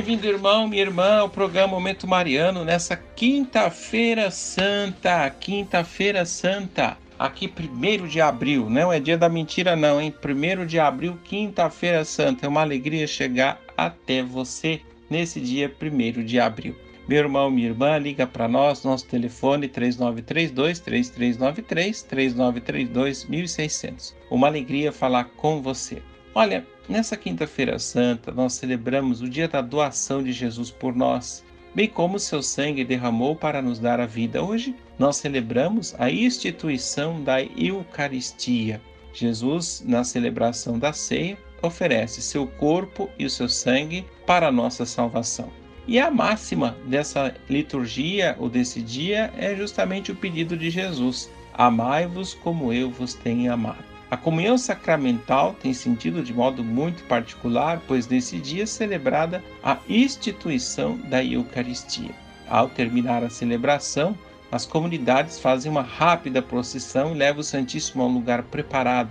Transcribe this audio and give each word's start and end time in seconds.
Bem-vindo, 0.00 0.26
irmão, 0.26 0.66
minha 0.66 0.80
irmã, 0.80 1.18
ao 1.18 1.28
programa 1.28 1.74
Momento 1.74 2.06
Mariano 2.06 2.64
nessa 2.64 2.96
quinta-feira 2.96 4.30
santa. 4.30 5.28
Quinta-feira 5.28 6.24
santa, 6.24 6.96
aqui, 7.18 7.46
primeiro 7.46 8.08
de 8.08 8.18
abril, 8.18 8.70
não 8.70 8.90
é 8.90 8.98
dia 8.98 9.18
da 9.18 9.28
mentira, 9.28 9.76
não, 9.76 10.00
hein? 10.00 10.10
Primeiro 10.10 10.64
de 10.64 10.80
abril, 10.80 11.18
quinta-feira 11.22 12.02
santa. 12.02 12.46
É 12.46 12.48
uma 12.48 12.62
alegria 12.62 13.06
chegar 13.06 13.60
até 13.76 14.22
você 14.22 14.80
nesse 15.10 15.38
dia, 15.38 15.68
primeiro 15.68 16.24
de 16.24 16.40
abril. 16.40 16.74
Meu 17.06 17.18
irmão, 17.18 17.50
minha 17.50 17.68
irmã, 17.68 17.98
liga 17.98 18.26
para 18.26 18.48
nós, 18.48 18.82
nosso 18.82 19.06
telefone 19.06 19.68
3932 19.68 20.80
3393 20.80 22.02
3932 22.04 23.26
1600. 23.26 24.16
Uma 24.30 24.46
alegria 24.46 24.92
falar 24.92 25.24
com 25.36 25.60
você. 25.60 26.00
Olha, 26.34 26.64
nessa 26.90 27.16
quinta-feira 27.16 27.78
santa 27.78 28.32
nós 28.32 28.54
celebramos 28.54 29.22
o 29.22 29.28
dia 29.28 29.46
da 29.46 29.60
doação 29.60 30.22
de 30.22 30.32
Jesus 30.32 30.70
por 30.70 30.94
nós, 30.94 31.44
bem 31.72 31.88
como 31.88 32.18
seu 32.18 32.42
sangue 32.42 32.84
derramou 32.84 33.36
para 33.36 33.62
nos 33.62 33.78
dar 33.78 34.00
a 34.00 34.06
vida. 34.06 34.42
Hoje 34.42 34.74
nós 34.98 35.16
celebramos 35.16 35.94
a 35.98 36.10
instituição 36.10 37.22
da 37.22 37.40
Eucaristia. 37.42 38.80
Jesus, 39.12 39.82
na 39.86 40.02
celebração 40.02 40.78
da 40.78 40.92
ceia, 40.92 41.38
oferece 41.62 42.20
seu 42.20 42.46
corpo 42.46 43.08
e 43.18 43.24
o 43.24 43.30
seu 43.30 43.48
sangue 43.48 44.04
para 44.26 44.48
a 44.48 44.52
nossa 44.52 44.84
salvação. 44.84 45.50
E 45.86 45.98
a 45.98 46.10
máxima 46.10 46.76
dessa 46.86 47.34
liturgia 47.48 48.36
ou 48.38 48.48
desse 48.48 48.80
dia 48.80 49.32
é 49.36 49.54
justamente 49.54 50.12
o 50.12 50.16
pedido 50.16 50.56
de 50.56 50.70
Jesus: 50.70 51.30
Amai-vos 51.54 52.34
como 52.34 52.72
eu 52.72 52.90
vos 52.90 53.14
tenho 53.14 53.52
amado. 53.52 53.89
A 54.10 54.16
comunhão 54.16 54.58
sacramental 54.58 55.54
tem 55.62 55.72
sentido 55.72 56.20
de 56.20 56.34
modo 56.34 56.64
muito 56.64 57.04
particular, 57.04 57.80
pois 57.86 58.08
nesse 58.08 58.38
dia 58.38 58.64
é 58.64 58.66
celebrada 58.66 59.42
a 59.62 59.78
instituição 59.88 60.96
da 60.96 61.24
Eucaristia. 61.24 62.10
Ao 62.48 62.68
terminar 62.68 63.22
a 63.22 63.30
celebração, 63.30 64.18
as 64.50 64.66
comunidades 64.66 65.38
fazem 65.38 65.70
uma 65.70 65.82
rápida 65.82 66.42
procissão 66.42 67.12
e 67.12 67.18
levam 67.18 67.40
o 67.40 67.44
Santíssimo 67.44 68.02
a 68.02 68.06
um 68.06 68.14
lugar 68.14 68.42
preparado 68.42 69.10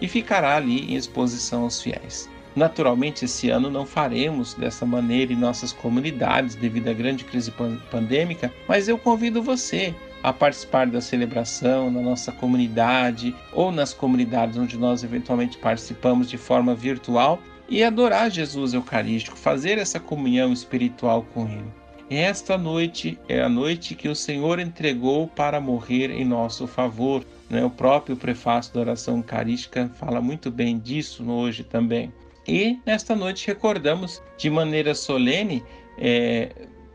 e 0.00 0.08
ficará 0.08 0.56
ali 0.56 0.90
em 0.90 0.96
exposição 0.96 1.64
aos 1.64 1.82
fiéis. 1.82 2.26
Naturalmente, 2.56 3.26
esse 3.26 3.50
ano 3.50 3.70
não 3.70 3.84
faremos 3.84 4.54
dessa 4.54 4.86
maneira 4.86 5.34
em 5.34 5.36
nossas 5.36 5.70
comunidades 5.70 6.54
devido 6.54 6.88
à 6.88 6.94
grande 6.94 7.24
crise 7.24 7.52
pandêmica, 7.90 8.50
mas 8.66 8.88
eu 8.88 8.96
convido 8.96 9.42
você 9.42 9.94
a 10.22 10.32
participar 10.32 10.86
da 10.86 11.00
celebração 11.00 11.90
na 11.90 12.00
nossa 12.00 12.30
comunidade 12.30 13.34
ou 13.52 13.72
nas 13.72 13.94
comunidades 13.94 14.58
onde 14.58 14.78
nós 14.78 15.02
eventualmente 15.02 15.58
participamos 15.58 16.28
de 16.28 16.36
forma 16.36 16.74
virtual 16.74 17.40
e 17.68 17.84
adorar 17.84 18.30
Jesus 18.30 18.74
Eucarístico, 18.74 19.36
fazer 19.36 19.78
essa 19.78 20.00
comunhão 20.00 20.52
espiritual 20.52 21.24
com 21.32 21.46
Ele. 21.46 21.80
Esta 22.10 22.58
noite 22.58 23.16
é 23.28 23.40
a 23.40 23.48
noite 23.48 23.94
que 23.94 24.08
o 24.08 24.16
Senhor 24.16 24.58
entregou 24.58 25.28
para 25.28 25.60
morrer 25.60 26.10
em 26.10 26.24
nosso 26.24 26.66
favor. 26.66 27.24
Né? 27.48 27.64
O 27.64 27.70
próprio 27.70 28.16
prefácio 28.16 28.74
da 28.74 28.80
oração 28.80 29.18
eucarística 29.18 29.88
fala 29.94 30.20
muito 30.20 30.50
bem 30.50 30.76
disso 30.76 31.30
hoje 31.30 31.62
também. 31.62 32.12
E 32.48 32.80
nesta 32.84 33.14
noite 33.14 33.46
recordamos 33.46 34.20
de 34.36 34.50
maneira 34.50 34.92
solene 34.92 35.62
é, 35.96 36.50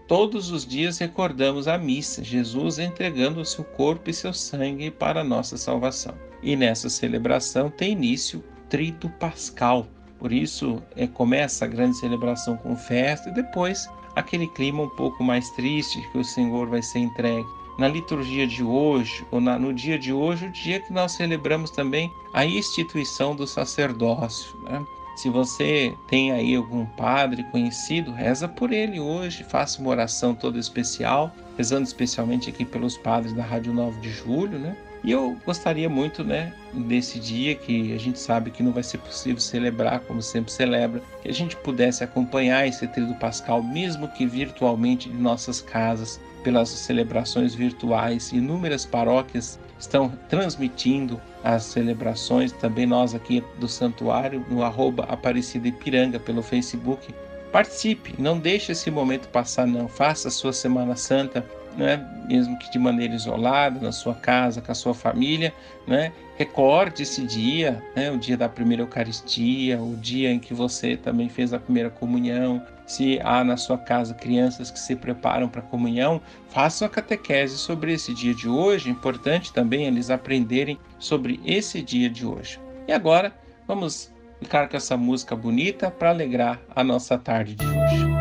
Todos 0.08 0.52
os 0.52 0.64
dias 0.68 1.00
recordamos 1.00 1.68
a 1.68 1.80
missa, 1.80 2.24
Jesus 2.24 2.78
entregando 2.78 3.42
o 3.42 3.46
seu 3.46 3.64
corpo 3.64 4.08
e 4.08 4.14
seu 4.14 4.32
sangue 4.32 4.92
para 4.92 5.22
a 5.22 5.24
nossa 5.24 5.58
salvação. 5.58 6.14
E 6.44 6.56
nessa 6.56 6.90
celebração 6.90 7.72
tem 7.72 7.94
início 7.94 8.40
o 8.40 8.70
Trito 8.70 9.10
Pascal. 9.20 9.88
Por 10.20 10.32
isso 10.32 10.82
é, 10.96 11.08
começa 11.08 11.66
a 11.66 11.68
grande 11.68 11.98
celebração 11.98 12.56
com 12.56 12.76
festa 12.76 13.30
e 13.30 13.34
depois 13.34 13.90
aquele 14.16 14.48
clima 14.50 14.84
um 14.84 14.90
pouco 14.90 15.24
mais 15.24 15.50
triste 15.52 16.08
que 16.12 16.20
o 16.20 16.24
Senhor 16.24 16.68
vai 16.68 16.84
ser 16.84 17.00
entregue. 17.00 17.48
Na 17.80 17.88
liturgia 17.88 18.46
de 18.46 18.64
hoje, 18.64 19.26
ou 19.32 19.42
na, 19.42 19.58
no 19.58 19.74
dia 19.74 19.98
de 19.98 20.14
hoje, 20.14 20.46
o 20.46 20.52
dia 20.52 20.80
que 20.80 20.94
nós 20.94 21.14
celebramos 21.14 21.72
também 21.72 22.12
a 22.32 22.46
instituição 22.46 23.36
do 23.36 23.48
sacerdócio. 23.48 24.56
Né? 24.62 24.86
Se 25.16 25.30
você 25.30 25.96
tem 26.08 26.32
aí 26.32 26.56
algum 26.56 26.86
padre 26.86 27.44
conhecido, 27.46 28.12
reza 28.12 28.48
por 28.48 28.74
ele 28.74 29.00
hoje, 29.00 29.44
faça 29.44 29.80
uma 29.80 29.90
oração 29.90 30.36
toda 30.36 30.60
especial, 30.60 31.34
rezando 31.58 31.84
especialmente 31.84 32.50
aqui 32.50 32.66
pelos 32.66 32.98
padres 32.98 33.34
da 33.34 33.44
Rádio 33.44 33.74
9 33.74 34.02
de 34.02 34.10
Julho, 34.10 34.60
né? 34.60 34.76
E 35.06 35.12
eu 35.12 35.38
gostaria 35.46 35.88
muito, 35.88 36.24
né, 36.24 36.52
desse 36.74 37.20
dia 37.20 37.54
que 37.54 37.94
a 37.94 38.00
gente 38.00 38.18
sabe 38.18 38.50
que 38.50 38.64
não 38.64 38.72
vai 38.72 38.82
ser 38.82 38.98
possível 38.98 39.40
celebrar 39.40 40.00
como 40.00 40.20
sempre 40.20 40.52
celebra, 40.52 41.00
que 41.22 41.30
a 41.30 41.34
gente 41.34 41.56
pudesse 41.58 42.04
acompanhar 42.04 42.68
esse 42.68 42.88
tríduo 42.88 43.14
pascal, 43.16 43.62
mesmo 43.62 44.08
que 44.08 44.26
virtualmente 44.26 45.08
de 45.08 45.16
nossas 45.16 45.62
casas, 45.62 46.20
pelas 46.44 46.70
celebrações 46.70 47.54
virtuais. 47.54 48.32
Inúmeras 48.32 48.84
paróquias 48.84 49.60
estão 49.80 50.12
transmitindo 50.30 51.20
as 51.44 51.64
celebrações, 51.64 52.52
também 52.52 52.86
nós 52.86 53.14
aqui 53.14 53.44
do 53.60 53.68
santuário, 53.68 54.46
no 54.50 54.64
arroba 54.64 55.04
Aparecida 55.04 55.68
Ipiranga, 55.68 56.20
pelo 56.20 56.42
Facebook. 56.42 57.14
Participe, 57.52 58.16
não 58.18 58.40
deixe 58.40 58.72
esse 58.72 58.92
momento 58.92 59.28
passar 59.30 59.66
não, 59.66 59.88
faça 59.88 60.28
a 60.28 60.32
sua 60.32 60.52
Semana 60.52 60.96
Santa 60.96 61.46
né, 61.78 62.06
mesmo 62.28 62.58
que 62.58 62.72
de 62.72 62.80
maneira 62.80 63.14
isolada, 63.14 63.80
na 63.80 63.92
sua 63.92 64.16
casa, 64.16 64.62
com 64.62 64.72
a 64.72 64.76
sua 64.76 64.94
família, 64.94 65.54
né, 65.86 66.12
recorde 66.38 67.04
esse 67.04 67.24
dia, 67.24 67.84
né, 67.96 68.12
o 68.12 68.18
dia 68.18 68.38
da 68.38 68.48
primeira 68.50 68.84
Eucaristia, 68.84 69.82
o 69.82 69.96
dia 69.96 70.32
em 70.32 70.40
que 70.40 70.54
você 70.54 70.96
também 70.96 71.30
fez 71.30 71.54
a 71.54 71.60
primeira 71.60 71.90
comunhão. 71.90 72.62
Se 72.86 73.20
há 73.24 73.44
na 73.44 73.58
sua 73.58 73.78
casa 73.78 74.14
crianças 74.14 74.70
que 74.70 74.80
se 74.80 74.96
preparam 74.96 75.50
para 75.50 75.62
a 75.62 75.66
comunhão, 75.66 76.22
faça 76.50 76.86
uma 76.86 76.90
catequese 76.90 77.58
sobre 77.58 77.94
esse 77.94 78.14
dia 78.14 78.34
de 78.34 78.48
hoje. 78.48 78.90
É 78.90 78.92
importante 78.92 79.52
também 79.52 79.88
eles 79.88 80.10
aprenderem 80.10 80.78
sobre 81.00 81.40
esse 81.44 81.82
dia 81.82 82.10
de 82.10 82.26
hoje. 82.26 82.60
E 82.88 82.94
agora, 82.94 83.34
vamos 83.68 84.14
ficar 84.40 84.70
com 84.70 84.78
essa 84.78 84.96
música 84.96 85.36
bonita 85.36 85.90
para 85.90 86.10
alegrar 86.10 86.62
a 86.76 86.84
nossa 86.84 87.18
tarde 87.18 87.56
de 87.56 87.66
hoje. 87.66 88.15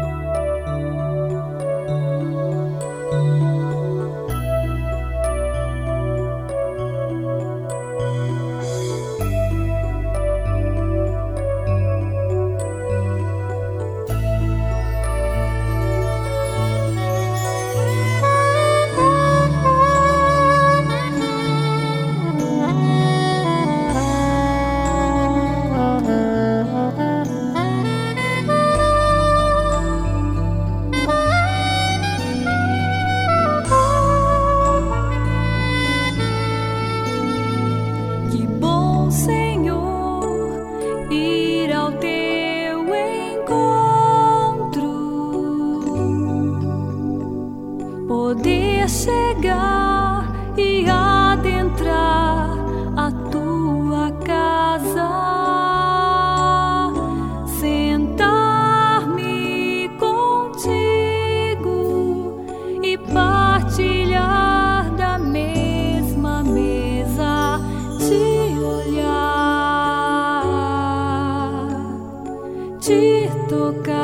te 72.84 73.30
tocar 73.48 74.02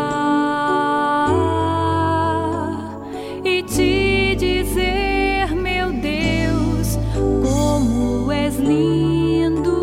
e 3.45 3.63
te 3.63 4.35
dizer, 4.37 5.55
meu 5.55 5.93
Deus, 5.93 6.97
como 7.43 8.33
és 8.33 8.57
lindo. 8.57 9.77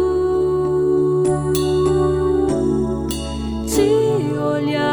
Te 3.67 4.33
olhar, 4.39 4.87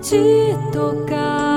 te 0.00 0.56
tocar. 0.72 1.47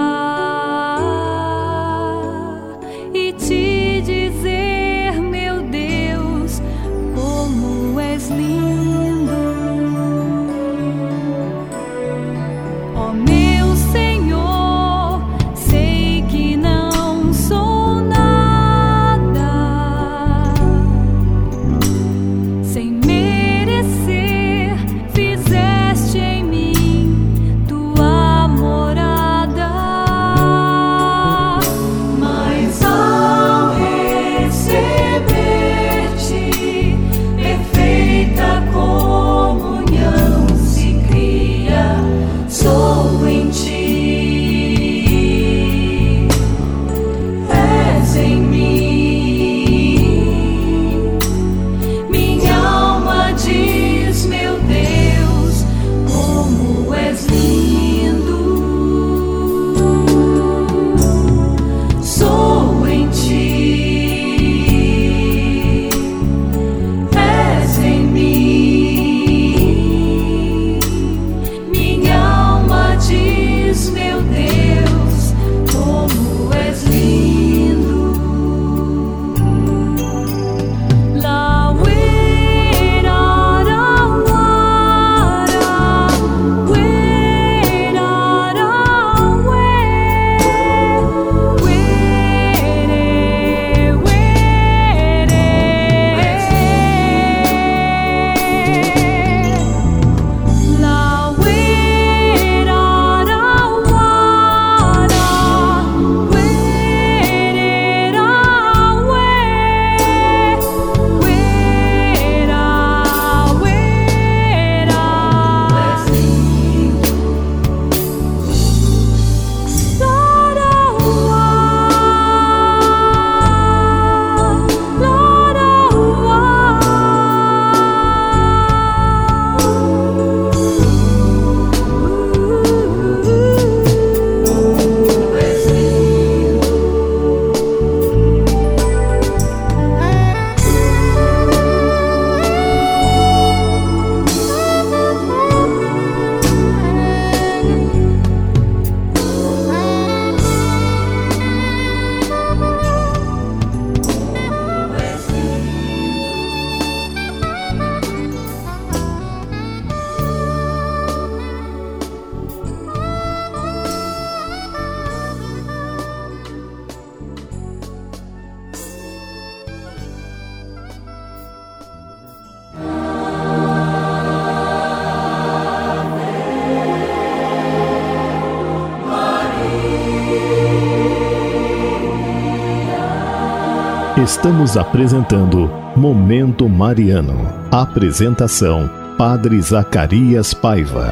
Estamos 184.22 184.78
apresentando 184.78 185.68
Momento 185.96 186.70
Mariano. 186.70 187.34
Apresentação: 187.72 188.88
Padre 189.18 189.60
Zacarias 189.60 190.54
Paiva. 190.54 191.12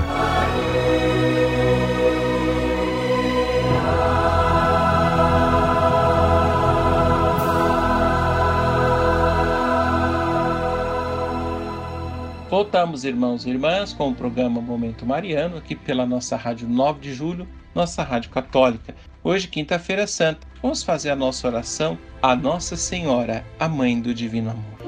Voltamos, 12.47 13.03
irmãos 13.03 13.43
e 13.43 13.49
irmãs, 13.49 13.91
com 13.91 14.09
o 14.09 14.13
programa 14.13 14.61
Momento 14.61 15.03
Mariano, 15.03 15.57
aqui 15.57 15.75
pela 15.75 16.05
nossa 16.05 16.37
Rádio 16.37 16.69
9 16.69 16.99
de 16.99 17.13
Julho, 17.15 17.47
nossa 17.73 18.03
Rádio 18.03 18.29
Católica. 18.29 18.93
Hoje, 19.23 19.47
quinta-feira 19.47 20.05
santa, 20.05 20.45
vamos 20.61 20.83
fazer 20.83 21.09
a 21.09 21.15
nossa 21.15 21.47
oração 21.47 21.97
a 22.21 22.35
Nossa 22.35 22.75
Senhora, 22.75 23.45
a 23.57 23.69
Mãe 23.69 24.01
do 24.01 24.13
Divino 24.13 24.51
Amor. 24.51 24.79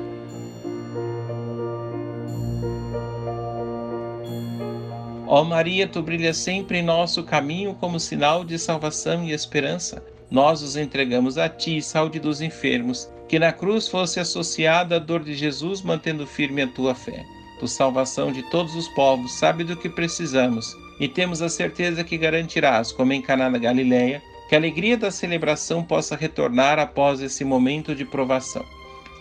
Ó 5.26 5.46
Maria, 5.46 5.88
tu 5.88 6.02
brilhas 6.02 6.36
sempre 6.36 6.80
em 6.80 6.84
nosso 6.84 7.24
caminho 7.24 7.74
como 7.76 8.02
sinal 8.02 8.44
de 8.44 8.60
salvação 8.60 9.24
e 9.24 9.32
esperança. 9.32 10.04
Nós 10.30 10.62
os 10.62 10.76
entregamos 10.76 11.38
a 11.38 11.48
ti, 11.48 11.82
saúde 11.82 12.20
dos 12.20 12.42
enfermos, 12.42 13.10
que 13.30 13.40
na 13.40 13.54
cruz 13.54 13.88
fosse 13.88 14.20
associada 14.20 14.98
a 14.98 15.00
dor 15.00 15.24
de 15.24 15.34
Jesus, 15.34 15.82
mantendo 15.82 16.28
firme 16.28 16.62
a 16.62 16.68
tua 16.68 16.94
fé. 16.94 17.26
Tu, 17.62 17.68
salvação 17.68 18.30
de 18.30 18.44
todos 18.50 18.76
os 18.76 18.90
povos, 18.90 19.32
sabe 19.40 19.64
do 19.64 19.78
que 19.78 19.88
precisamos 19.88 20.76
e 21.00 21.08
temos 21.08 21.42
a 21.42 21.48
certeza 21.48 22.04
que 22.04 22.18
garantirás, 22.18 22.92
como 22.92 23.14
em 23.14 23.22
Caná 23.22 23.50
da 23.50 23.58
Galileia, 23.58 24.22
que 24.52 24.56
a 24.56 24.58
alegria 24.58 24.98
da 24.98 25.10
celebração 25.10 25.82
possa 25.82 26.14
retornar 26.14 26.78
após 26.78 27.22
esse 27.22 27.46
momento 27.46 27.96
de 27.96 28.04
provação. 28.04 28.66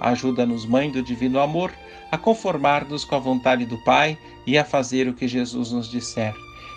Ajuda-nos, 0.00 0.66
Mãe 0.66 0.90
do 0.90 1.04
Divino 1.04 1.38
Amor, 1.38 1.70
a 2.10 2.18
conformar-nos 2.18 3.04
com 3.04 3.14
a 3.14 3.20
vontade 3.20 3.64
do 3.64 3.78
Pai 3.84 4.18
e 4.44 4.58
a 4.58 4.64
fazer 4.64 5.06
o 5.06 5.14
que 5.14 5.28
Jesus 5.28 5.70
nos 5.70 5.88
disser. 5.88 6.34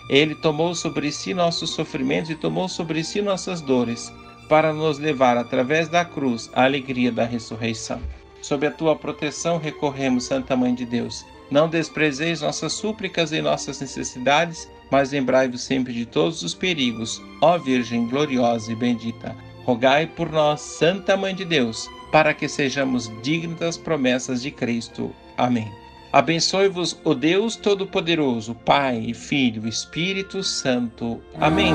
Ele 0.08 0.36
tomou 0.36 0.72
sobre 0.72 1.10
si 1.10 1.34
nossos 1.34 1.70
sofrimentos 1.70 2.30
e 2.30 2.36
tomou 2.36 2.68
sobre 2.68 3.02
si 3.02 3.20
nossas 3.20 3.60
dores, 3.60 4.12
para 4.48 4.72
nos 4.72 5.00
levar 5.00 5.36
através 5.36 5.88
da 5.88 6.04
cruz 6.04 6.48
à 6.54 6.62
alegria 6.62 7.10
da 7.10 7.24
ressurreição. 7.24 8.00
Sob 8.40 8.64
a 8.68 8.70
tua 8.70 8.94
proteção 8.94 9.58
recorremos, 9.58 10.26
Santa 10.26 10.54
Mãe 10.54 10.72
de 10.72 10.86
Deus. 10.86 11.26
Não 11.50 11.68
desprezeis 11.68 12.40
nossas 12.40 12.72
súplicas 12.72 13.32
e 13.32 13.42
nossas 13.42 13.80
necessidades, 13.80 14.70
mas 14.94 15.10
lembrai-vos 15.10 15.60
sempre 15.60 15.92
de 15.92 16.06
todos 16.06 16.44
os 16.44 16.54
perigos, 16.54 17.20
ó 17.40 17.58
Virgem 17.58 18.06
gloriosa 18.06 18.70
e 18.70 18.76
bendita. 18.76 19.34
Rogai 19.64 20.06
por 20.06 20.30
nós, 20.30 20.60
Santa 20.60 21.16
Mãe 21.16 21.34
de 21.34 21.44
Deus, 21.44 21.90
para 22.12 22.32
que 22.32 22.46
sejamos 22.46 23.10
dignos 23.20 23.58
das 23.58 23.76
promessas 23.76 24.40
de 24.40 24.52
Cristo. 24.52 25.12
Amém. 25.36 25.68
Abençoe-vos 26.12 26.96
o 27.02 27.12
Deus 27.12 27.56
Todo-Poderoso, 27.56 28.54
Pai, 28.54 29.12
Filho 29.14 29.66
Espírito 29.66 30.44
Santo. 30.44 31.20
Amém. 31.40 31.74